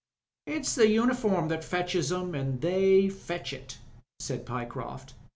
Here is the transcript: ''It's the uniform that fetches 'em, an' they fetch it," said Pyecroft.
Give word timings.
''It's 0.47 0.73
the 0.73 0.87
uniform 0.89 1.47
that 1.49 1.63
fetches 1.63 2.11
'em, 2.11 2.33
an' 2.33 2.59
they 2.61 3.07
fetch 3.07 3.53
it," 3.53 3.77
said 4.19 4.47
Pyecroft. 4.47 5.13